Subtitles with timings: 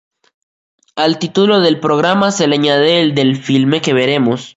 [0.95, 4.49] Al título del programa se le añade el del filme que veremos.